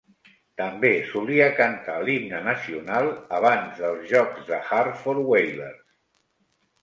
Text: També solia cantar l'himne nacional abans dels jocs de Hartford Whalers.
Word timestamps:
També 0.59 0.89
solia 1.09 1.49
cantar 1.59 1.97
l'himne 2.07 2.39
nacional 2.47 3.09
abans 3.39 3.77
dels 3.83 4.07
jocs 4.13 4.49
de 4.49 4.59
Hartford 4.79 5.25
Whalers. 5.33 5.85